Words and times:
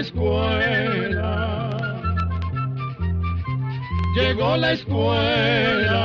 Escuela, 0.00 1.70
llegó 4.16 4.56
la 4.56 4.72
escuela, 4.72 6.02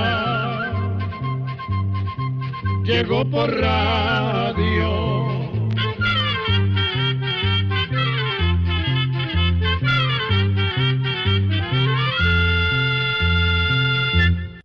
llegó 2.84 3.30
por 3.30 3.50
radio. 3.50 5.16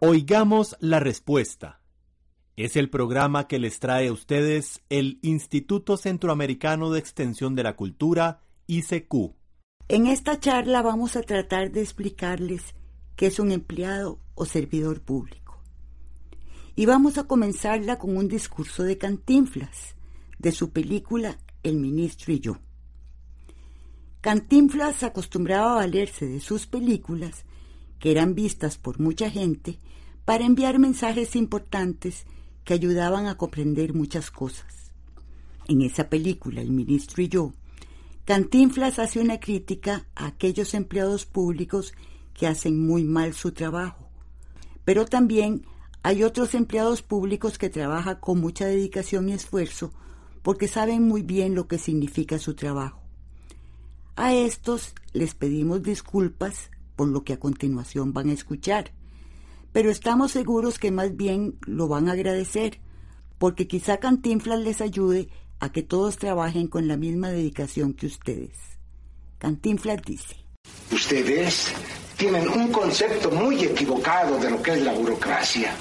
Oigamos 0.01 0.77
la 0.80 0.99
respuesta. 0.99 1.80
Es 2.57 2.74
el 2.74 2.91
programa 2.91 3.47
que 3.47 3.60
les 3.60 3.79
trae 3.79 4.09
a 4.09 4.12
ustedes 4.12 4.83
el 4.88 5.21
Instituto 5.23 5.97
Centroamericano 5.97 6.91
de 6.91 6.99
Extensión 6.99 7.55
de 7.55 7.62
la 7.62 7.77
Cultura, 7.77 8.41
ICQ. 8.70 9.34
En 9.88 10.06
esta 10.06 10.38
charla 10.38 10.80
vamos 10.80 11.16
a 11.16 11.23
tratar 11.23 11.73
de 11.73 11.83
explicarles 11.83 12.77
qué 13.16 13.27
es 13.27 13.41
un 13.41 13.51
empleado 13.51 14.20
o 14.37 14.45
servidor 14.46 15.01
público. 15.01 15.60
Y 16.77 16.87
vamos 16.87 17.19
a 17.19 17.24
comenzarla 17.24 17.98
con 17.98 18.16
un 18.16 18.29
discurso 18.29 18.84
de 18.84 18.96
Cantinflas, 18.96 19.96
de 20.38 20.52
su 20.52 20.70
película 20.70 21.37
El 21.65 21.79
ministro 21.79 22.33
y 22.33 22.38
yo. 22.38 22.59
Cantinflas 24.20 25.02
acostumbraba 25.02 25.73
a 25.73 25.76
valerse 25.76 26.26
de 26.26 26.38
sus 26.38 26.68
películas, 26.68 27.45
que 27.98 28.13
eran 28.13 28.37
vistas 28.37 28.79
por 28.79 29.01
mucha 29.01 29.29
gente, 29.30 29.80
para 30.24 30.45
enviar 30.45 30.79
mensajes 30.79 31.35
importantes 31.35 32.24
que 32.63 32.74
ayudaban 32.74 33.26
a 33.26 33.37
comprender 33.37 33.95
muchas 33.95 34.30
cosas. 34.30 34.93
En 35.66 35.82
esa 35.82 36.09
película, 36.09 36.60
El 36.60 36.71
ministro 36.71 37.21
y 37.21 37.29
yo, 37.29 37.52
Cantinflas 38.30 39.00
hace 39.00 39.18
una 39.18 39.40
crítica 39.40 40.06
a 40.14 40.28
aquellos 40.28 40.74
empleados 40.74 41.26
públicos 41.26 41.95
que 42.32 42.46
hacen 42.46 42.86
muy 42.86 43.02
mal 43.02 43.34
su 43.34 43.50
trabajo. 43.50 44.09
Pero 44.84 45.04
también 45.04 45.66
hay 46.04 46.23
otros 46.23 46.54
empleados 46.54 47.02
públicos 47.02 47.58
que 47.58 47.70
trabajan 47.70 48.20
con 48.20 48.40
mucha 48.40 48.66
dedicación 48.66 49.28
y 49.28 49.32
esfuerzo 49.32 49.92
porque 50.42 50.68
saben 50.68 51.08
muy 51.08 51.23
bien 51.23 51.56
lo 51.56 51.66
que 51.66 51.76
significa 51.78 52.38
su 52.38 52.54
trabajo. 52.54 53.02
A 54.14 54.32
estos 54.32 54.95
les 55.12 55.34
pedimos 55.34 55.82
disculpas 55.82 56.70
por 56.95 57.08
lo 57.08 57.24
que 57.24 57.32
a 57.32 57.40
continuación 57.40 58.12
van 58.12 58.28
a 58.28 58.34
escuchar, 58.34 58.92
pero 59.73 59.90
estamos 59.90 60.30
seguros 60.30 60.78
que 60.78 60.92
más 60.92 61.16
bien 61.16 61.58
lo 61.66 61.88
van 61.88 62.08
a 62.08 62.12
agradecer, 62.12 62.78
porque 63.38 63.66
quizá 63.66 63.96
Cantinflas 63.96 64.60
les 64.60 64.81
ayude 64.81 65.31
a 65.61 65.71
que 65.71 65.83
todos 65.83 66.16
trabajen 66.16 66.66
con 66.66 66.89
la 66.89 66.97
misma 66.97 67.28
dedicación 67.28 67.93
que 67.93 68.06
ustedes. 68.06 68.56
Cantinflas 69.39 70.03
dice. 70.03 70.37
Ustedes 70.91 71.72
tienen 72.16 72.49
un 72.49 72.72
concepto 72.72 73.31
muy 73.31 73.65
equivocado 73.65 74.38
de 74.38 74.50
lo 74.50 74.62
que 74.62 74.72
es 74.72 74.83
la 74.83 74.93
burocracia. 74.93 75.72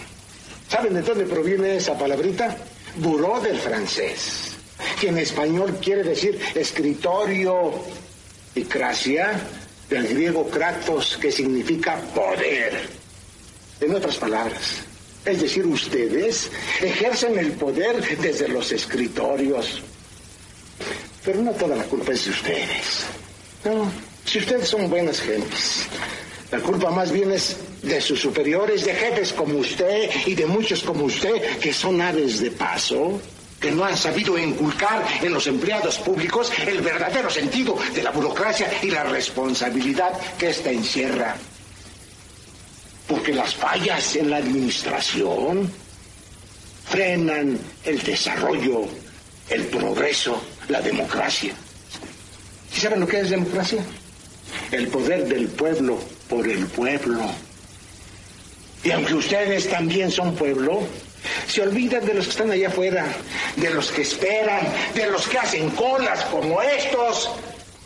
¿Saben 0.67 0.93
de 0.93 1.01
dónde 1.01 1.25
proviene 1.25 1.77
esa 1.77 1.97
palabrita? 1.97 2.55
Buró 2.97 3.39
del 3.41 3.57
francés, 3.57 4.51
que 4.99 5.09
en 5.09 5.17
español 5.17 5.77
quiere 5.81 6.03
decir 6.03 6.39
escritorio 6.55 7.73
y 8.55 8.63
cracia 8.63 9.39
del 9.89 10.07
griego 10.07 10.47
kratos, 10.49 11.17
que 11.17 11.31
significa 11.31 11.99
poder. 12.13 12.87
En 13.81 13.95
otras 13.95 14.17
palabras, 14.17 14.83
es 15.29 15.41
decir, 15.41 15.65
ustedes 15.65 16.49
ejercen 16.81 17.37
el 17.37 17.51
poder 17.53 18.17
desde 18.19 18.47
los 18.47 18.71
escritorios. 18.71 19.81
Pero 21.23 21.41
no 21.41 21.51
toda 21.51 21.75
la 21.75 21.83
culpa 21.83 22.11
es 22.11 22.25
de 22.25 22.31
ustedes. 22.31 23.05
No, 23.65 23.91
si 24.25 24.39
ustedes 24.39 24.67
son 24.67 24.89
buenas 24.89 25.19
gentes, 25.19 25.87
la 26.51 26.59
culpa 26.59 26.89
más 26.91 27.11
bien 27.11 27.31
es 27.31 27.57
de 27.83 28.01
sus 28.01 28.19
superiores, 28.19 28.85
de 28.85 28.93
jefes 28.93 29.33
como 29.33 29.59
usted 29.59 30.09
y 30.25 30.33
de 30.33 30.45
muchos 30.45 30.81
como 30.81 31.05
usted, 31.05 31.59
que 31.59 31.73
son 31.73 32.01
aves 32.01 32.39
de 32.39 32.51
paso, 32.51 33.21
que 33.59 33.71
no 33.71 33.83
han 33.83 33.97
sabido 33.97 34.37
inculcar 34.37 35.05
en 35.21 35.33
los 35.33 35.45
empleados 35.47 35.97
públicos 35.99 36.51
el 36.65 36.81
verdadero 36.81 37.29
sentido 37.29 37.77
de 37.93 38.01
la 38.01 38.11
burocracia 38.11 38.71
y 38.81 38.89
la 38.89 39.03
responsabilidad 39.03 40.13
que 40.37 40.49
ésta 40.49 40.71
encierra 40.71 41.35
porque 43.09 43.33
las 43.33 43.55
fallas 43.55 44.15
en 44.15 44.29
la 44.29 44.37
administración 44.37 45.69
frenan 46.87 47.59
el 47.83 48.03
desarrollo, 48.03 48.85
el 49.49 49.65
progreso, 49.65 50.39
la 50.67 50.79
democracia. 50.79 51.51
¿Y 52.71 52.79
saben 52.79 52.99
lo 52.99 53.07
que 53.07 53.21
es 53.21 53.31
democracia? 53.31 53.83
El 54.71 54.87
poder 54.89 55.27
del 55.27 55.47
pueblo 55.47 55.99
por 56.29 56.47
el 56.47 56.67
pueblo. 56.67 57.19
Y 58.83 58.91
aunque 58.91 59.15
ustedes 59.15 59.67
también 59.67 60.11
son 60.11 60.35
pueblo, 60.35 60.87
se 61.47 61.63
olvidan 61.63 62.05
de 62.05 62.13
los 62.13 62.25
que 62.25 62.31
están 62.31 62.51
allá 62.51 62.67
afuera, 62.67 63.07
de 63.55 63.71
los 63.71 63.91
que 63.91 64.03
esperan, 64.03 64.71
de 64.93 65.07
los 65.07 65.27
que 65.27 65.39
hacen 65.39 65.71
colas 65.71 66.25
como 66.25 66.61
estos, 66.61 67.31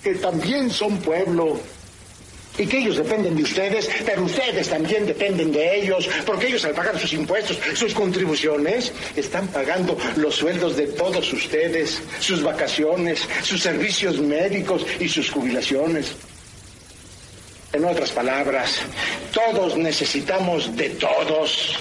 que 0.04 0.16
también 0.16 0.70
son 0.70 0.98
pueblo 0.98 1.62
y 2.58 2.68
que 2.68 2.78
ellos 2.78 2.98
dependen 2.98 3.36
de 3.36 3.44
ustedes, 3.44 3.90
pero 4.06 4.24
ustedes 4.24 4.70
también 4.70 5.06
dependen 5.06 5.52
de 5.52 5.80
ellos, 5.80 6.08
porque 6.26 6.48
ellos 6.48 6.64
al 6.66 6.74
pagar 6.74 7.00
sus 7.00 7.14
impuestos, 7.14 7.60
sus 7.74 7.94
contribuciones, 7.94 8.92
están 9.16 9.48
pagando 9.48 9.98
los 10.18 10.36
sueldos 10.36 10.76
de 10.78 10.88
todos 10.88 11.32
ustedes, 11.34 12.02
sus 12.20 12.44
vacaciones, 12.44 13.28
sus 13.42 13.62
servicios 13.62 14.20
médicos 14.20 14.86
y 15.00 15.10
sus 15.10 15.30
jubilaciones. 15.32 16.16
En 17.74 17.86
otras 17.86 18.12
palabras, 18.12 18.82
todos 19.34 19.76
necesitamos 19.76 20.76
de 20.78 20.90
todos. 20.92 21.76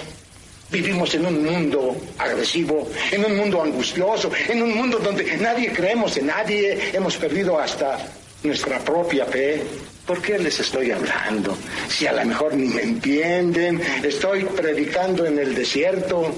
Vivimos 0.71 1.13
en 1.13 1.27
un 1.27 1.45
mundo 1.45 1.95
agresivo, 2.17 2.89
en 3.11 3.23
un 3.25 3.37
mundo 3.37 3.61
angustioso, 3.61 4.31
en 4.49 4.63
un 4.63 4.75
mundo 4.75 4.97
donde 4.97 5.37
nadie 5.37 5.71
creemos 5.71 6.17
en 6.17 6.27
nadie, 6.27 6.89
hemos 6.93 7.15
perdido 7.17 7.59
hasta 7.59 7.99
nuestra 8.41 8.79
propia 8.79 9.25
fe. 9.27 9.61
¿Por 10.05 10.21
qué 10.21 10.37
les 10.37 10.59
estoy 10.59 10.91
hablando? 10.91 11.57
Si 11.87 12.05
a 12.07 12.11
lo 12.13 12.25
mejor 12.25 12.55
ni 12.55 12.67
me 12.67 12.81
entienden, 12.81 13.81
estoy 14.03 14.43
predicando 14.43 15.25
en 15.25 15.39
el 15.39 15.55
desierto, 15.55 16.33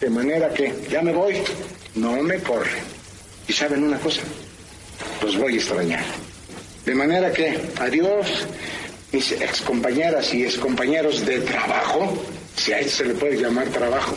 de 0.00 0.10
manera 0.10 0.54
que 0.54 0.72
ya 0.88 1.02
me 1.02 1.12
voy, 1.12 1.42
no 1.96 2.22
me 2.22 2.38
corren. 2.38 2.82
¿Y 3.48 3.52
saben 3.52 3.82
una 3.82 3.98
cosa? 3.98 4.22
Los 5.22 5.36
voy 5.36 5.54
a 5.54 5.56
extrañar. 5.56 6.04
De 6.84 6.94
manera 6.94 7.32
que, 7.32 7.58
adiós, 7.80 8.46
mis 9.12 9.32
excompañeras 9.32 10.32
y 10.32 10.44
excompañeros 10.44 11.26
de 11.26 11.40
trabajo, 11.40 12.16
si 12.56 12.72
a 12.72 12.78
él 12.78 12.88
se 12.88 13.04
le 13.06 13.14
puede 13.14 13.40
llamar 13.40 13.66
trabajo. 13.68 14.16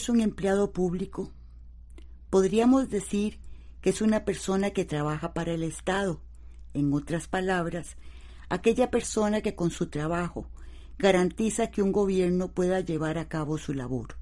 Es 0.00 0.08
un 0.08 0.22
empleado 0.22 0.72
público? 0.72 1.30
Podríamos 2.30 2.88
decir 2.88 3.38
que 3.82 3.90
es 3.90 4.00
una 4.00 4.24
persona 4.24 4.70
que 4.70 4.86
trabaja 4.86 5.34
para 5.34 5.52
el 5.52 5.62
Estado. 5.62 6.22
En 6.72 6.90
otras 6.94 7.28
palabras, 7.28 7.98
aquella 8.48 8.90
persona 8.90 9.42
que 9.42 9.54
con 9.54 9.70
su 9.70 9.90
trabajo 9.90 10.48
garantiza 10.98 11.70
que 11.70 11.82
un 11.82 11.92
gobierno 11.92 12.48
pueda 12.48 12.80
llevar 12.80 13.18
a 13.18 13.28
cabo 13.28 13.58
su 13.58 13.74
labor. 13.74 14.16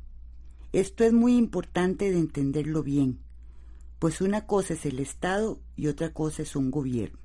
Esto 0.72 1.04
es 1.04 1.12
muy 1.12 1.36
importante 1.36 2.10
de 2.10 2.18
entenderlo 2.18 2.82
bien, 2.82 3.20
pues 4.00 4.20
una 4.20 4.46
cosa 4.46 4.74
es 4.74 4.84
el 4.84 4.98
Estado 4.98 5.60
y 5.76 5.86
otra 5.86 6.12
cosa 6.12 6.42
es 6.42 6.56
un 6.56 6.72
gobierno. 6.72 7.20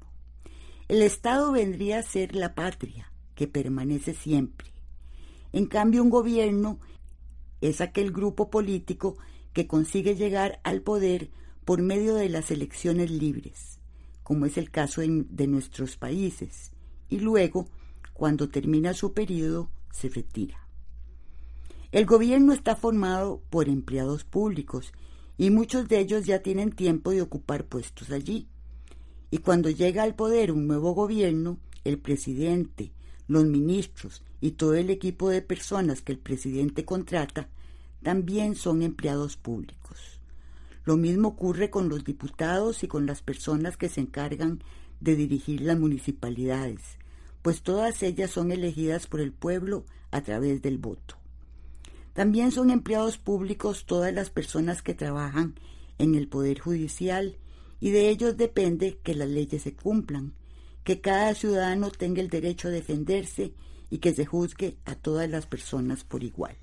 El 0.88 1.02
Estado 1.02 1.52
vendría 1.52 1.98
a 2.00 2.04
ser 2.04 2.36
la 2.36 2.54
patria, 2.54 3.12
que 3.34 3.48
permanece 3.48 4.14
siempre. 4.14 4.72
En 5.54 5.66
cambio, 5.66 6.04
un 6.04 6.12
gobierno 6.12 6.80
es 7.70 7.82
aquel 7.82 8.12
grupo 8.12 8.50
político 8.50 9.18
que 9.54 9.68
consigue 9.68 10.16
llegar 10.16 10.60
al 10.64 10.82
poder 10.82 11.30
por 11.64 11.82
medio 11.82 12.16
de 12.16 12.28
las 12.28 12.52
elecciones 12.52 13.10
libres, 13.10 13.80
como 14.22 14.46
es 14.46 14.58
el 14.58 14.70
caso 14.70 15.02
de 15.02 15.48
nuestros 15.48 15.96
países, 15.96 16.72
y 17.10 17.20
luego, 17.20 17.68
cuando 18.14 18.50
termina 18.50 18.94
su 18.94 19.14
periodo, 19.14 19.70
se 19.92 20.10
retira. 20.10 20.68
El 21.94 22.06
gobierno 22.06 22.54
está 22.54 22.76
formado 22.76 23.42
por 23.50 23.70
empleados 23.70 24.24
públicos 24.24 24.92
y 25.38 25.50
muchos 25.52 25.88
de 25.88 26.00
ellos 26.00 26.26
ya 26.26 26.40
tienen 26.40 26.72
tiempo 26.72 27.12
de 27.12 27.22
ocupar 27.22 27.66
puestos 27.66 28.10
allí. 28.10 28.48
Y 29.32 29.38
cuando 29.38 29.70
llega 29.70 30.04
al 30.04 30.16
poder 30.16 30.52
un 30.52 30.68
nuevo 30.68 30.94
gobierno, 30.94 31.60
el 31.84 32.00
presidente, 32.00 32.92
los 33.28 33.46
ministros 33.46 34.24
y 34.44 34.52
todo 34.52 34.74
el 34.74 34.90
equipo 34.90 35.30
de 35.30 35.42
personas 35.42 36.02
que 36.02 36.12
el 36.12 36.20
presidente 36.20 36.84
contrata 36.84 37.48
también 38.02 38.58
son 38.58 38.82
empleados 38.82 39.38
públicos. 39.38 40.20
Lo 40.84 40.98
mismo 40.98 41.30
ocurre 41.30 41.70
con 41.70 41.88
los 41.88 42.04
diputados 42.04 42.84
y 42.84 42.90
con 42.90 43.06
las 43.06 43.22
personas 43.22 43.78
que 43.78 43.88
se 43.88 44.02
encargan 44.02 44.62
de 45.00 45.16
dirigir 45.16 45.62
las 45.62 45.80
municipalidades, 45.80 46.82
pues 47.42 47.62
todas 47.62 48.04
ellas 48.04 48.32
son 48.32 48.52
elegidas 48.52 49.08
por 49.08 49.22
el 49.22 49.32
pueblo 49.32 49.86
a 50.12 50.20
través 50.24 50.62
del 50.62 50.78
voto. 50.78 51.16
También 52.12 52.52
son 52.52 52.70
empleados 52.70 53.18
públicos 53.18 53.86
todas 53.86 54.14
las 54.14 54.30
personas 54.30 54.82
que 54.82 54.94
trabajan 54.94 55.56
en 56.00 56.16
el 56.16 56.28
Poder 56.28 56.60
Judicial 56.60 57.38
y 57.80 57.92
de 57.92 58.10
ellos 58.10 58.36
depende 58.36 59.00
que 59.04 59.16
las 59.16 59.30
leyes 59.30 59.62
se 59.62 59.74
cumplan, 59.74 60.34
que 60.84 61.00
cada 61.00 61.34
ciudadano 61.34 61.92
tenga 61.92 62.22
el 62.22 62.28
derecho 62.28 62.68
a 62.68 62.72
defenderse 62.72 63.54
y 63.90 64.00
que 64.00 64.14
se 64.14 64.26
juzgue 64.26 64.78
a 64.86 64.96
todas 64.96 65.30
las 65.30 65.46
personas 65.46 66.04
por 66.04 66.24
igual. 66.24 66.56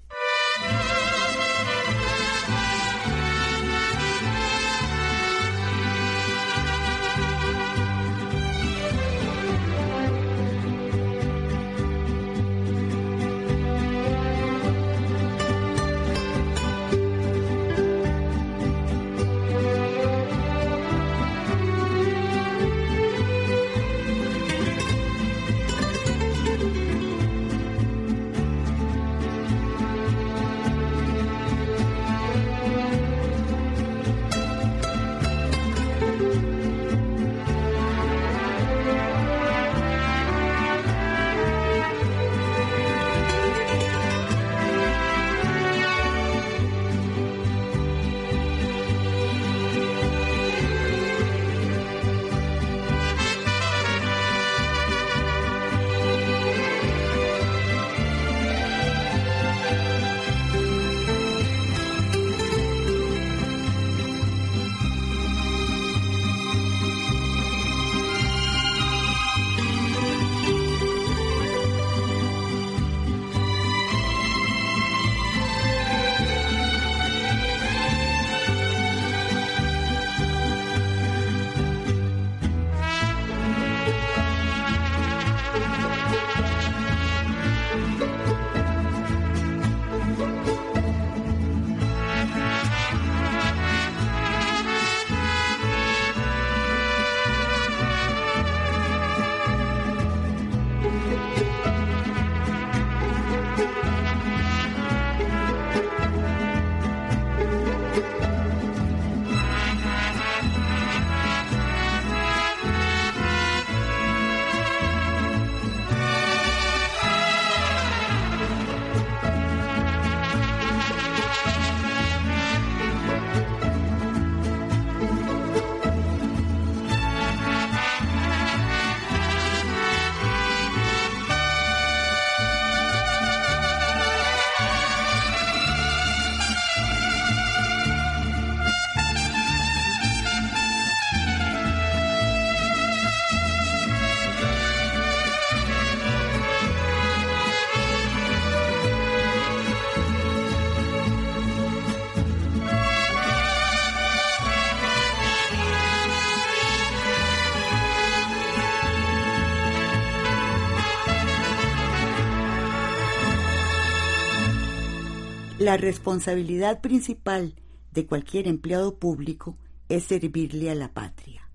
La 165.61 165.77
responsabilidad 165.77 166.81
principal 166.81 167.55
de 167.93 168.07
cualquier 168.07 168.49
empleado 168.49 168.99
público 168.99 169.59
es 169.91 170.05
servirle 170.05 170.71
a 170.71 170.75
la 170.75 170.95
patria, 170.95 171.51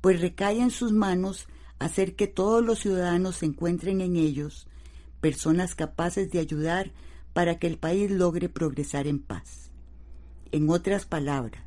pues 0.00 0.22
recae 0.22 0.62
en 0.62 0.70
sus 0.70 0.92
manos 0.92 1.46
hacer 1.78 2.16
que 2.16 2.26
todos 2.26 2.64
los 2.64 2.78
ciudadanos 2.78 3.36
se 3.36 3.44
encuentren 3.44 4.00
en 4.00 4.16
ellos 4.16 4.66
personas 5.20 5.74
capaces 5.74 6.30
de 6.30 6.38
ayudar 6.38 6.90
para 7.34 7.58
que 7.58 7.66
el 7.66 7.76
país 7.76 8.10
logre 8.10 8.48
progresar 8.48 9.06
en 9.06 9.18
paz. 9.18 9.70
En 10.50 10.70
otras 10.70 11.04
palabras, 11.04 11.66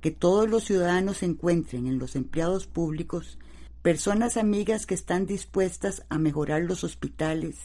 que 0.00 0.12
todos 0.12 0.48
los 0.48 0.62
ciudadanos 0.62 1.24
encuentren 1.24 1.88
en 1.88 1.98
los 1.98 2.14
empleados 2.14 2.68
públicos 2.68 3.38
personas 3.82 4.36
amigas 4.36 4.86
que 4.86 4.94
están 4.94 5.26
dispuestas 5.26 6.04
a 6.10 6.18
mejorar 6.18 6.62
los 6.62 6.84
hospitales, 6.84 7.56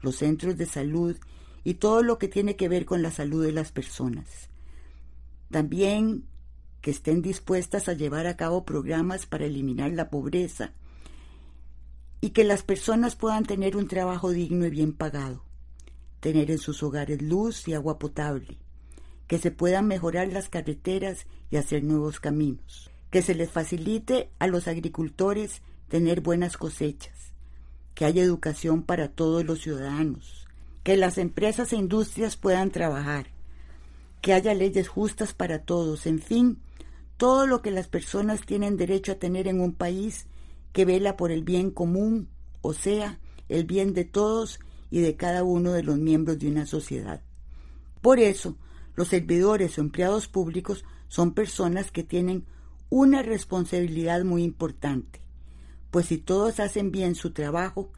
los 0.00 0.16
centros 0.16 0.56
de 0.56 0.64
salud 0.64 1.18
y 1.64 1.74
todo 1.74 2.02
lo 2.02 2.18
que 2.18 2.28
tiene 2.28 2.56
que 2.56 2.68
ver 2.68 2.84
con 2.84 3.02
la 3.02 3.10
salud 3.10 3.44
de 3.44 3.52
las 3.52 3.72
personas. 3.72 4.48
También 5.50 6.24
que 6.80 6.90
estén 6.90 7.22
dispuestas 7.22 7.88
a 7.88 7.92
llevar 7.92 8.26
a 8.26 8.36
cabo 8.36 8.64
programas 8.64 9.26
para 9.26 9.46
eliminar 9.46 9.92
la 9.92 10.10
pobreza 10.10 10.72
y 12.20 12.30
que 12.30 12.44
las 12.44 12.62
personas 12.62 13.16
puedan 13.16 13.44
tener 13.44 13.76
un 13.76 13.88
trabajo 13.88 14.30
digno 14.30 14.66
y 14.66 14.70
bien 14.70 14.92
pagado, 14.92 15.44
tener 16.20 16.50
en 16.50 16.58
sus 16.58 16.82
hogares 16.82 17.22
luz 17.22 17.66
y 17.68 17.74
agua 17.74 17.98
potable, 17.98 18.58
que 19.26 19.38
se 19.38 19.50
puedan 19.50 19.86
mejorar 19.86 20.28
las 20.28 20.48
carreteras 20.48 21.26
y 21.50 21.56
hacer 21.56 21.84
nuevos 21.84 22.20
caminos, 22.20 22.90
que 23.10 23.22
se 23.22 23.34
les 23.34 23.50
facilite 23.50 24.30
a 24.38 24.46
los 24.46 24.68
agricultores 24.68 25.62
tener 25.88 26.20
buenas 26.20 26.56
cosechas, 26.56 27.32
que 27.94 28.04
haya 28.04 28.22
educación 28.22 28.82
para 28.82 29.08
todos 29.08 29.44
los 29.44 29.60
ciudadanos, 29.60 30.41
que 30.82 30.96
las 30.96 31.18
empresas 31.18 31.72
e 31.72 31.76
industrias 31.76 32.36
puedan 32.36 32.70
trabajar, 32.70 33.26
que 34.20 34.32
haya 34.32 34.54
leyes 34.54 34.88
justas 34.88 35.34
para 35.34 35.60
todos, 35.60 36.06
en 36.06 36.20
fin, 36.20 36.60
todo 37.16 37.46
lo 37.46 37.62
que 37.62 37.70
las 37.70 37.88
personas 37.88 38.40
tienen 38.46 38.76
derecho 38.76 39.12
a 39.12 39.16
tener 39.16 39.46
en 39.46 39.60
un 39.60 39.72
país 39.72 40.26
que 40.72 40.84
vela 40.84 41.16
por 41.16 41.30
el 41.30 41.44
bien 41.44 41.70
común, 41.70 42.28
o 42.62 42.72
sea, 42.72 43.20
el 43.48 43.64
bien 43.64 43.94
de 43.94 44.04
todos 44.04 44.58
y 44.90 45.00
de 45.00 45.16
cada 45.16 45.44
uno 45.44 45.72
de 45.72 45.82
los 45.82 45.98
miembros 45.98 46.38
de 46.38 46.48
una 46.48 46.66
sociedad. 46.66 47.22
Por 48.00 48.18
eso, 48.18 48.56
los 48.96 49.08
servidores 49.08 49.78
o 49.78 49.80
empleados 49.80 50.28
públicos 50.28 50.84
son 51.08 51.32
personas 51.32 51.90
que 51.90 52.02
tienen 52.02 52.44
una 52.90 53.22
responsabilidad 53.22 54.24
muy 54.24 54.42
importante, 54.42 55.20
pues 55.90 56.06
si 56.06 56.18
todos 56.18 56.60
hacen 56.60 56.90
bien 56.90 57.14
su 57.14 57.32
trabajo, 57.32 57.90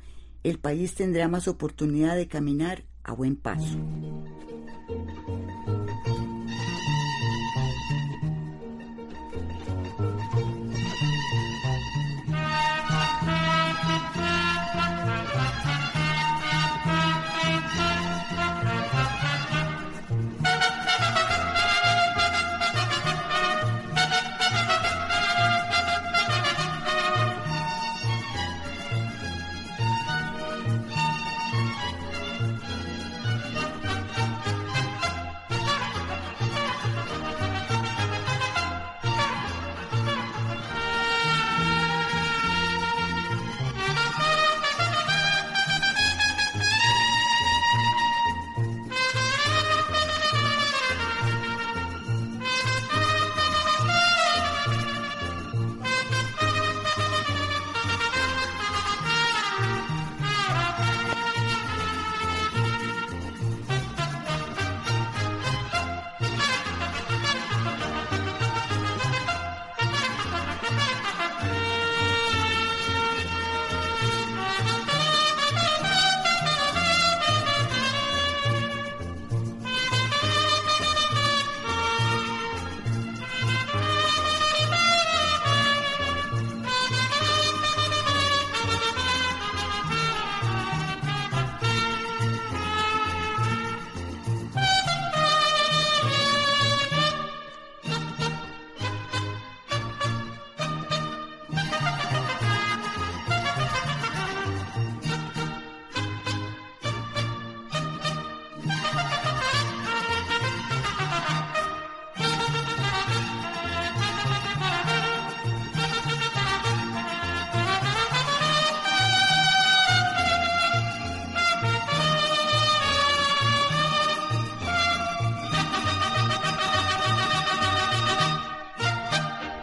el 0.44 0.58
país 0.58 0.94
tendrá 0.94 1.26
más 1.26 1.48
oportunidad 1.48 2.16
de 2.16 2.28
caminar 2.28 2.84
a 3.02 3.12
buen 3.12 3.34
paso. 3.34 3.78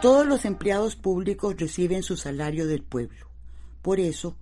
Todos 0.02 0.26
los 0.26 0.44
empleados 0.46 0.96
públicos 0.96 1.54
reciben 1.56 2.02
su 2.02 2.16
salario 2.16 2.66
del 2.66 2.82
pueblo. 2.82 3.28
Por 3.82 4.00
eso, 4.00 4.36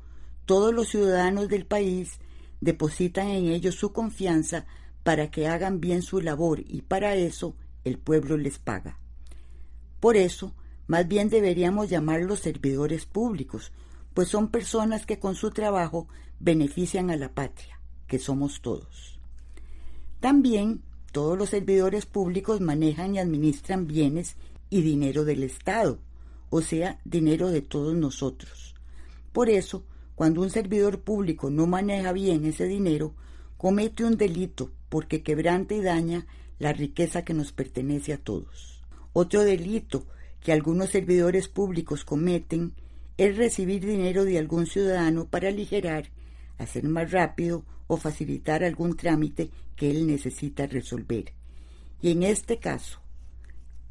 todos 0.46 0.72
los 0.72 0.88
ciudadanos 0.88 1.50
del 1.50 1.66
país 1.66 2.18
depositan 2.62 3.28
en 3.28 3.48
ellos 3.48 3.74
su 3.74 3.92
confianza 3.92 4.64
para 5.02 5.30
que 5.30 5.48
hagan 5.48 5.78
bien 5.78 6.00
su 6.00 6.22
labor 6.22 6.60
y 6.66 6.80
para 6.80 7.14
eso 7.14 7.54
el 7.84 7.98
pueblo 7.98 8.38
les 8.38 8.58
paga. 8.58 8.98
Por 10.00 10.16
eso, 10.16 10.54
más 10.86 11.06
bien 11.06 11.28
deberíamos 11.28 11.90
llamarlos 11.90 12.40
servidores 12.40 13.04
públicos, 13.04 13.70
pues 14.14 14.28
son 14.28 14.48
personas 14.48 15.04
que 15.04 15.18
con 15.18 15.34
su 15.34 15.50
trabajo 15.50 16.08
benefician 16.38 17.10
a 17.10 17.16
la 17.16 17.34
patria, 17.34 17.78
que 18.06 18.18
somos 18.18 18.62
todos. 18.62 19.20
También 20.20 20.80
todos 21.12 21.36
los 21.36 21.50
servidores 21.50 22.06
públicos 22.06 22.62
manejan 22.62 23.14
y 23.14 23.18
administran 23.18 23.86
bienes 23.86 24.36
y 24.70 24.82
dinero 24.82 25.24
del 25.24 25.42
Estado, 25.42 25.98
o 26.48 26.62
sea, 26.62 27.00
dinero 27.04 27.50
de 27.50 27.60
todos 27.60 27.94
nosotros. 27.94 28.74
Por 29.32 29.50
eso, 29.50 29.84
cuando 30.14 30.40
un 30.40 30.50
servidor 30.50 31.00
público 31.00 31.50
no 31.50 31.66
maneja 31.66 32.12
bien 32.12 32.44
ese 32.44 32.66
dinero, 32.66 33.14
comete 33.56 34.04
un 34.04 34.16
delito 34.16 34.70
porque 34.88 35.22
quebranta 35.22 35.74
y 35.74 35.82
daña 35.82 36.26
la 36.58 36.72
riqueza 36.72 37.24
que 37.24 37.34
nos 37.34 37.52
pertenece 37.52 38.12
a 38.12 38.18
todos. 38.18 38.82
Otro 39.12 39.42
delito 39.42 40.06
que 40.40 40.52
algunos 40.52 40.90
servidores 40.90 41.48
públicos 41.48 42.04
cometen 42.04 42.74
es 43.16 43.36
recibir 43.36 43.84
dinero 43.84 44.24
de 44.24 44.38
algún 44.38 44.66
ciudadano 44.66 45.26
para 45.26 45.48
aligerar, 45.48 46.10
hacer 46.58 46.88
más 46.88 47.10
rápido 47.10 47.64
o 47.86 47.96
facilitar 47.96 48.64
algún 48.64 48.96
trámite 48.96 49.50
que 49.76 49.90
él 49.90 50.06
necesita 50.06 50.66
resolver. 50.66 51.32
Y 52.00 52.12
en 52.12 52.22
este 52.22 52.58
caso, 52.58 53.00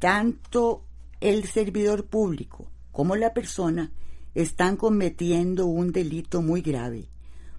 tanto 0.00 0.82
el 1.20 1.44
servidor 1.44 2.06
público 2.06 2.66
como 2.90 3.16
la 3.16 3.34
persona 3.34 3.92
están 4.34 4.76
cometiendo 4.76 5.66
un 5.66 5.92
delito 5.92 6.40
muy 6.40 6.62
grave, 6.62 7.08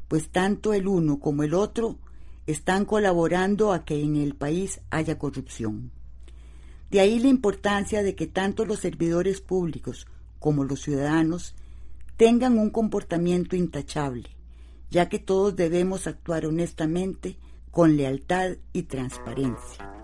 pues 0.07 0.29
tanto 0.29 0.73
el 0.73 0.87
uno 0.87 1.19
como 1.19 1.43
el 1.43 1.53
otro 1.53 1.99
están 2.47 2.85
colaborando 2.85 3.71
a 3.71 3.85
que 3.85 4.01
en 4.01 4.15
el 4.15 4.35
país 4.35 4.81
haya 4.89 5.19
corrupción. 5.19 5.91
De 6.89 6.99
ahí 6.99 7.19
la 7.19 7.27
importancia 7.29 8.01
de 8.01 8.15
que 8.15 8.25
tanto 8.25 8.65
los 8.65 8.79
servidores 8.79 9.39
públicos 9.39 10.07
como 10.39 10.63
los 10.63 10.81
ciudadanos 10.81 11.55
tengan 12.17 12.57
un 12.57 12.71
comportamiento 12.71 13.55
intachable, 13.55 14.29
ya 14.89 15.09
que 15.09 15.19
todos 15.19 15.55
debemos 15.55 16.07
actuar 16.07 16.47
honestamente, 16.47 17.37
con 17.69 17.95
lealtad 17.95 18.57
y 18.73 18.83
transparencia. 18.83 20.00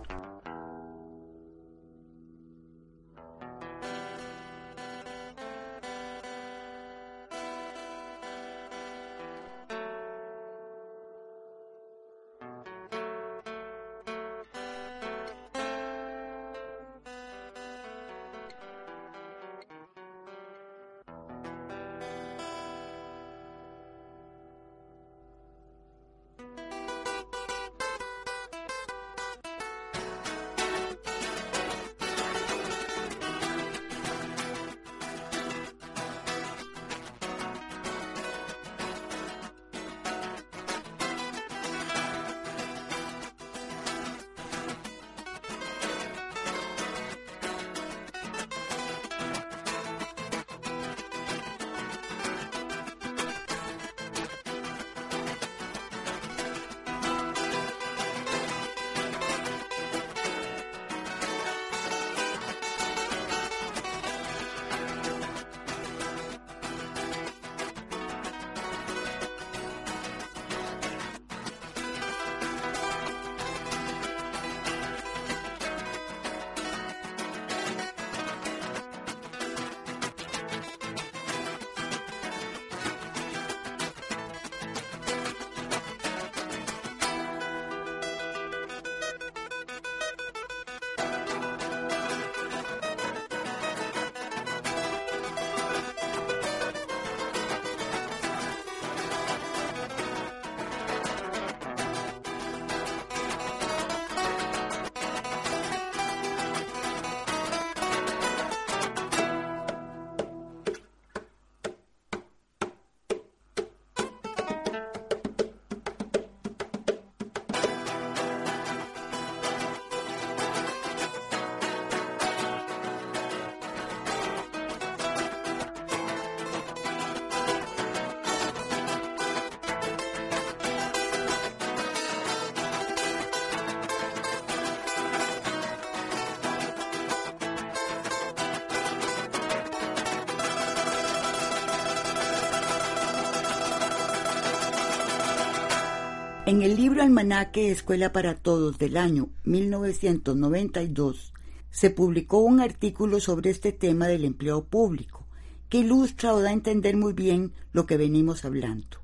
En 146.47 146.61
el 146.61 146.77
libro 146.77 147.03
Almanaque 147.03 147.71
Escuela 147.71 148.13
para 148.13 148.35
Todos 148.35 148.77
del 148.77 148.95
año 148.95 149.27
1992 149.43 151.33
se 151.71 151.89
publicó 151.89 152.37
un 152.37 152.61
artículo 152.61 153.19
sobre 153.19 153.49
este 153.49 153.73
tema 153.73 154.07
del 154.07 154.23
empleo 154.23 154.63
público, 154.63 155.27
que 155.67 155.79
ilustra 155.79 156.33
o 156.33 156.39
da 156.39 156.51
a 156.51 156.53
entender 156.53 156.95
muy 156.95 157.11
bien 157.11 157.51
lo 157.73 157.85
que 157.85 157.97
venimos 157.97 158.45
hablando. 158.45 159.01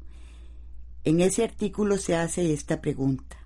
En 1.03 1.19
ese 1.19 1.43
artículo 1.43 1.97
se 1.97 2.15
hace 2.15 2.53
esta 2.53 2.79
pregunta. 2.79 3.45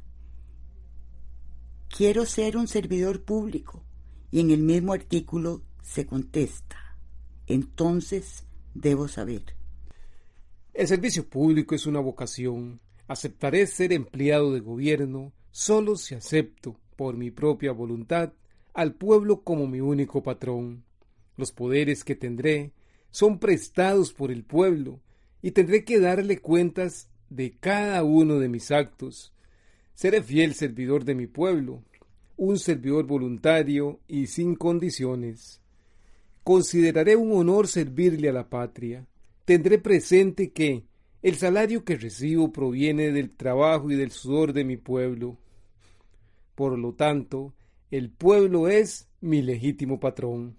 Quiero 1.90 2.28
ser 2.28 2.56
un 2.56 2.68
servidor 2.68 3.24
público. 3.24 3.84
Y 4.30 4.42
en 4.42 4.52
el 4.52 4.62
mismo 4.62 4.94
artículo 4.94 5.64
se 5.82 6.06
contesta. 6.06 7.00
Entonces 7.48 8.46
debo 8.76 9.08
saber. 9.08 9.56
El 10.76 10.88
servicio 10.88 11.28
público 11.28 11.74
es 11.74 11.88
una 11.88 12.00
vocación 12.00 12.80
Aceptaré 13.08 13.68
ser 13.68 13.94
empleado 13.94 14.54
de 14.54 14.60
gobierno 14.60 15.34
solo 15.52 15.96
si 15.96 16.16
acepto, 16.16 16.78
por 16.96 17.16
mi 17.16 17.32
propia 17.32 17.72
voluntad, 17.72 18.34
al 18.74 18.94
pueblo 18.96 19.42
como 19.44 19.68
mi 19.68 19.80
único 19.80 20.24
patrón. 20.24 20.84
Los 21.38 21.52
poderes 21.52 22.04
que 22.04 22.16
tendré 22.16 22.74
son 23.12 23.40
prestados 23.40 24.14
por 24.14 24.32
el 24.32 24.44
pueblo 24.44 25.00
y 25.42 25.52
tendré 25.52 25.86
que 25.86 26.00
darle 26.00 26.40
cuentas 26.40 27.10
de 27.30 27.58
cada 27.58 28.04
uno 28.04 28.40
de 28.40 28.50
mis 28.50 28.72
actos. 28.72 29.34
Seré 29.94 30.22
fiel 30.22 30.54
servidor 30.54 31.06
de 31.06 31.16
mi 31.16 31.28
pueblo, 31.28 31.84
un 32.36 32.60
servidor 32.60 33.06
voluntario 33.06 34.00
y 34.08 34.28
sin 34.28 34.56
condiciones. 34.56 35.62
Consideraré 36.44 37.16
un 37.16 37.32
honor 37.34 37.68
servirle 37.68 38.30
a 38.30 38.34
la 38.34 38.50
patria. 38.50 39.06
Tendré 39.46 39.80
presente 39.80 40.52
que, 40.52 40.84
el 41.22 41.36
salario 41.36 41.84
que 41.84 41.96
recibo 41.96 42.52
proviene 42.52 43.12
del 43.12 43.32
trabajo 43.32 43.90
y 43.92 43.96
del 43.96 44.12
sudor 44.12 44.54
de 44.54 44.64
mi 44.64 44.78
pueblo. 44.78 45.38
Por 46.56 46.78
lo 46.78 46.94
tanto, 46.94 47.54
el 47.92 48.10
pueblo 48.10 48.68
es 48.68 49.08
mi 49.22 49.42
legítimo 49.42 50.00
patrón. 50.00 50.58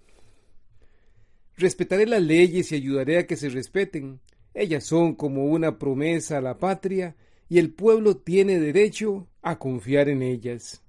Respetaré 1.56 2.06
las 2.06 2.22
leyes 2.22 2.70
y 2.72 2.76
ayudaré 2.76 3.18
a 3.18 3.26
que 3.26 3.36
se 3.36 3.48
respeten. 3.48 4.20
Ellas 4.54 4.84
son 4.84 5.14
como 5.14 5.46
una 5.46 5.78
promesa 5.78 6.38
a 6.38 6.40
la 6.40 6.58
patria 6.58 7.16
y 7.48 7.58
el 7.58 7.72
pueblo 7.72 8.16
tiene 8.16 8.60
derecho 8.60 9.28
a 9.42 9.58
confiar 9.58 10.08
en 10.08 10.22
ellas. 10.22 10.82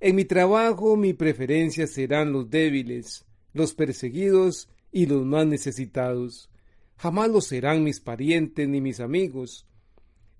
En 0.00 0.16
mi 0.16 0.24
trabajo 0.24 0.96
mi 0.96 1.14
preferencia 1.14 1.86
serán 1.86 2.32
los 2.32 2.50
débiles, 2.50 3.24
los 3.52 3.74
perseguidos 3.74 4.68
y 4.92 5.06
los 5.06 5.24
más 5.24 5.46
necesitados. 5.46 6.50
Jamás 6.96 7.30
lo 7.30 7.40
serán 7.40 7.82
mis 7.82 8.00
parientes 8.00 8.68
ni 8.68 8.80
mis 8.80 9.00
amigos. 9.00 9.66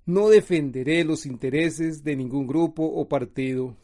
No 0.07 0.29
defenderé 0.29 1.05
los 1.05 1.27
intereses 1.27 2.05
de 2.05 2.17
ningún 2.17 2.47
grupo 2.47 2.85
o 2.85 3.09
partido. 3.09 3.77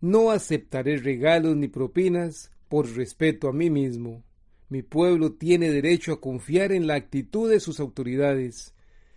No 0.00 0.30
aceptaré 0.30 0.96
regalos 0.96 1.56
ni 1.56 1.68
propinas 1.68 2.50
por 2.68 2.90
respeto 2.96 3.48
a 3.48 3.52
mí 3.52 3.70
mismo. 3.70 4.24
Mi 4.68 4.82
pueblo 4.82 5.32
tiene 5.32 5.70
derecho 5.70 6.12
a 6.12 6.20
confiar 6.20 6.72
en 6.72 6.86
la 6.86 6.94
actitud 6.94 7.50
de 7.50 7.60
sus 7.60 7.80
autoridades. 7.80 8.74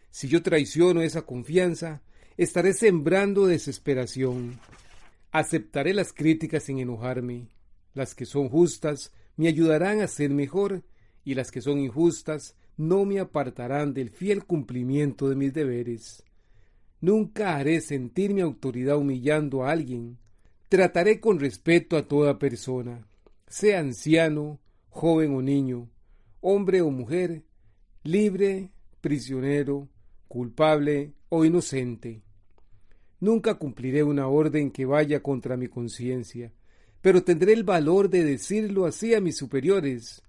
Si 0.09 0.27
yo 0.27 0.41
traiciono 0.41 1.01
esa 1.01 1.23
confianza, 1.23 2.01
estaré 2.37 2.73
sembrando 2.73 3.45
desesperación. 3.45 4.59
Aceptaré 5.31 5.93
las 5.93 6.13
críticas 6.13 6.63
sin 6.63 6.79
enojarme. 6.79 7.47
Las 7.93 8.15
que 8.15 8.25
son 8.25 8.49
justas 8.49 9.11
me 9.35 9.47
ayudarán 9.47 10.01
a 10.01 10.07
ser 10.07 10.31
mejor 10.31 10.83
y 11.23 11.35
las 11.35 11.51
que 11.51 11.61
son 11.61 11.79
injustas 11.79 12.55
no 12.77 13.05
me 13.05 13.19
apartarán 13.19 13.93
del 13.93 14.09
fiel 14.09 14.45
cumplimiento 14.45 15.29
de 15.29 15.35
mis 15.35 15.53
deberes. 15.53 16.23
Nunca 17.01 17.55
haré 17.55 17.81
sentir 17.81 18.33
mi 18.33 18.41
autoridad 18.41 18.97
humillando 18.97 19.63
a 19.63 19.71
alguien. 19.71 20.17
Trataré 20.69 21.19
con 21.19 21.39
respeto 21.39 21.97
a 21.97 22.07
toda 22.07 22.39
persona, 22.39 23.05
sea 23.47 23.79
anciano, 23.79 24.59
joven 24.89 25.35
o 25.35 25.41
niño, 25.41 25.89
hombre 26.41 26.81
o 26.81 26.89
mujer, 26.89 27.43
libre, 28.03 28.71
prisionero, 29.01 29.89
culpable 30.27 31.13
o 31.29 31.45
inocente. 31.45 32.23
Nunca 33.19 33.55
cumpliré 33.55 34.03
una 34.03 34.27
orden 34.27 34.71
que 34.71 34.85
vaya 34.85 35.21
contra 35.21 35.55
mi 35.57 35.67
conciencia, 35.67 36.51
pero 37.01 37.23
tendré 37.23 37.53
el 37.53 37.63
valor 37.63 38.09
de 38.09 38.23
decirlo 38.23 38.85
así 38.85 39.13
a 39.13 39.21
mis 39.21 39.37
superiores. 39.37 40.23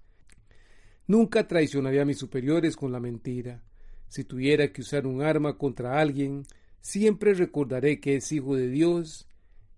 Nunca 1.07 1.47
traicionaré 1.47 2.01
a 2.01 2.05
mis 2.05 2.17
superiores 2.17 2.75
con 2.75 2.91
la 2.91 2.99
mentira. 2.99 3.61
Si 4.07 4.23
tuviera 4.23 4.71
que 4.71 4.81
usar 4.81 5.05
un 5.05 5.21
arma 5.21 5.57
contra 5.57 5.99
alguien, 5.99 6.43
siempre 6.81 7.33
recordaré 7.33 7.99
que 7.99 8.15
es 8.15 8.31
hijo 8.31 8.55
de 8.55 8.69
Dios, 8.69 9.27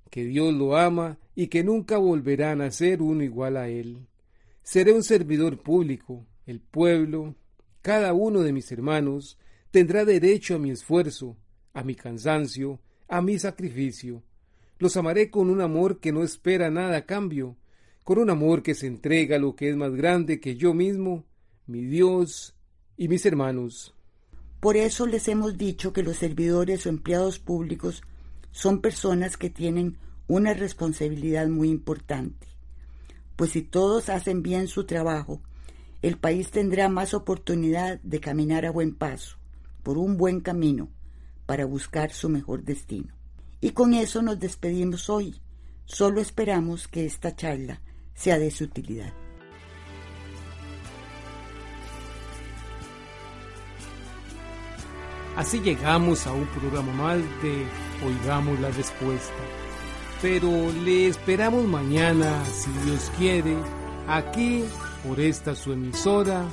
que 0.09 0.23
Dios 0.23 0.53
lo 0.53 0.77
ama 0.77 1.17
y 1.35 1.47
que 1.47 1.63
nunca 1.63 1.97
volverá 1.97 2.51
a 2.51 2.55
nacer 2.55 3.01
uno 3.01 3.23
igual 3.23 3.57
a 3.57 3.67
él. 3.67 4.07
Seré 4.63 4.93
un 4.93 5.03
servidor 5.03 5.61
público, 5.61 6.25
el 6.45 6.59
pueblo, 6.61 7.35
cada 7.81 8.13
uno 8.13 8.41
de 8.41 8.53
mis 8.53 8.71
hermanos, 8.71 9.37
tendrá 9.71 10.05
derecho 10.05 10.55
a 10.55 10.59
mi 10.59 10.71
esfuerzo, 10.71 11.37
a 11.73 11.83
mi 11.83 11.95
cansancio, 11.95 12.79
a 13.07 13.21
mi 13.21 13.37
sacrificio. 13.39 14.23
Los 14.79 14.97
amaré 14.97 15.29
con 15.29 15.49
un 15.49 15.61
amor 15.61 15.99
que 15.99 16.11
no 16.11 16.23
espera 16.23 16.69
nada 16.69 16.97
a 16.97 17.05
cambio, 17.05 17.57
con 18.07 18.19
un 18.19 18.29
amor 18.29 18.63
que 18.63 18.73
se 18.73 18.87
entrega 18.87 19.35
a 19.35 19.39
lo 19.39 19.57
que 19.57 19.67
es 19.67 19.75
más 19.75 19.93
grande 19.93 20.39
que 20.39 20.55
yo 20.55 20.73
mismo, 20.73 21.25
mi 21.65 21.83
Dios 21.83 22.55
y 22.95 23.09
mis 23.09 23.25
hermanos. 23.25 23.95
Por 24.61 24.77
eso 24.77 25.05
les 25.05 25.27
hemos 25.27 25.57
dicho 25.57 25.91
que 25.91 26.03
los 26.03 26.15
servidores 26.15 26.85
o 26.85 26.89
empleados 26.89 27.37
públicos 27.37 28.03
son 28.51 28.79
personas 28.79 29.35
que 29.35 29.49
tienen 29.49 29.97
una 30.25 30.53
responsabilidad 30.53 31.49
muy 31.49 31.67
importante, 31.67 32.47
pues 33.35 33.51
si 33.51 33.61
todos 33.61 34.07
hacen 34.07 34.41
bien 34.41 34.69
su 34.69 34.85
trabajo, 34.85 35.41
el 36.01 36.17
país 36.17 36.49
tendrá 36.49 36.87
más 36.87 37.13
oportunidad 37.13 37.99
de 38.03 38.21
caminar 38.21 38.65
a 38.65 38.71
buen 38.71 38.95
paso, 38.95 39.35
por 39.83 39.97
un 39.97 40.15
buen 40.15 40.39
camino, 40.39 40.87
para 41.45 41.65
buscar 41.65 42.13
su 42.13 42.29
mejor 42.29 42.63
destino. 42.63 43.13
Y 43.59 43.71
con 43.71 43.93
eso 43.93 44.21
nos 44.21 44.39
despedimos 44.39 45.09
hoy. 45.09 45.41
Solo 45.83 46.21
esperamos 46.21 46.87
que 46.87 47.05
esta 47.05 47.35
charla 47.35 47.81
sea 48.17 48.37
de 48.39 48.51
su 48.51 48.65
utilidad. 48.65 49.13
Así 55.35 55.61
llegamos 55.61 56.25
a 56.25 56.33
un 56.33 56.47
programa 56.47 56.91
más 56.93 57.17
de 57.43 57.67
Oigamos 58.03 58.59
la 58.59 58.71
Respuesta. 58.71 59.35
Pero 60.19 60.49
le 60.83 61.07
esperamos 61.07 61.63
mañana, 61.65 62.43
si 62.45 62.71
Dios 62.83 63.11
quiere, 63.19 63.55
aquí 64.07 64.63
por 65.07 65.19
esta 65.19 65.53
su 65.53 65.73
emisora 65.73 66.43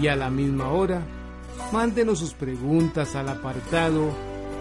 y 0.00 0.06
a 0.06 0.14
la 0.14 0.30
misma 0.30 0.68
hora. 0.68 1.02
Mándenos 1.72 2.20
sus 2.20 2.32
preguntas 2.32 3.16
al 3.16 3.28
apartado 3.28 4.12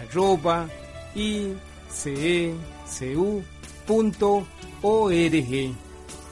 arroba 0.02 0.68
icecu.org. 1.16 2.56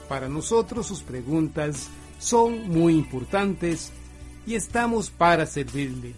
Para 0.08 0.28
nosotros 0.28 0.86
sus 0.86 1.02
preguntas 1.02 1.88
son 2.18 2.68
muy 2.68 2.94
importantes 2.94 3.92
y 4.46 4.54
estamos 4.56 5.10
para 5.10 5.46
servirle. 5.46 6.14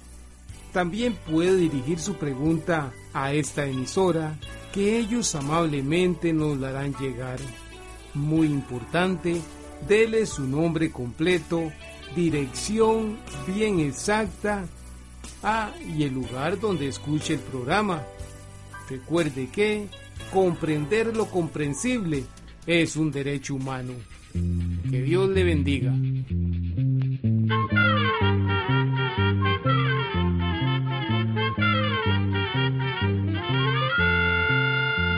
También 0.73 1.19
puede 1.31 1.57
dirigir 1.57 1.99
su 1.99 2.15
pregunta 2.15 2.93
a 3.13 3.35
esta 3.35 3.67
emisora 3.67 4.39
que 4.73 4.99
ellos 4.99 5.35
amablemente 5.35 6.33
nos 6.33 6.59
la 6.59 6.71
harán 6.71 6.95
llegar. 6.99 7.39
Muy 8.15 8.47
importante, 8.47 9.41
dele 9.89 10.27
su 10.27 10.47
nombre 10.47 10.91
completo, 10.91 11.73
dirección 12.15 13.19
bien 13.47 13.81
exacta, 13.81 14.67
ah, 15.43 15.73
y 15.97 16.05
el 16.05 16.15
lugar 16.15 16.61
donde 16.61 16.89
escuche 16.89 17.35
el 17.35 17.41
programa. 17.41 18.03
Recuerde 18.89 19.49
que 19.51 19.87
comprender 20.33 21.17
lo 21.17 21.27
comprensible 21.27 22.25
es 22.67 22.97
un 22.97 23.11
derecho 23.11 23.55
humano. 23.55 23.93
Que 24.33 25.03
Dios 25.03 25.29
le 25.29 25.45
bendiga. 25.45 25.93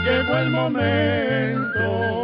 Llegó 0.04 0.36
el 0.36 0.50
momento 0.50 2.23